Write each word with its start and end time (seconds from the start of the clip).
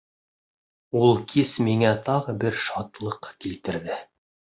Ул 1.01 1.19
кис 1.33 1.53
миңә 1.67 1.91
тағы 2.07 2.35
бер 2.45 2.57
шатлыҡ 2.69 3.29
килтерҙе. 3.45 3.99